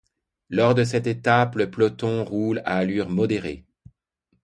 Lors 0.49 0.73
de 0.73 0.83
cette 0.83 1.05
étape, 1.05 1.53
le 1.55 1.69
peloton 1.69 2.25
roule 2.25 2.57
à 2.65 2.77
allure 2.77 3.07
modérée. 3.09 3.67